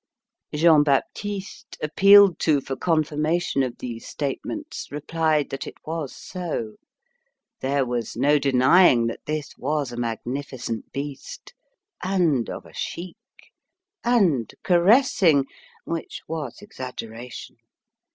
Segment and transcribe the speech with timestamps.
[0.51, 6.77] Jean Baptiste, appealed to for confirmation of these statements, replied that it was so.
[7.59, 11.53] There was no denying that this was a magnificent beast.
[12.01, 13.15] And of a chic.
[14.03, 15.45] And caressing
[15.85, 17.57] (which was exaggeration).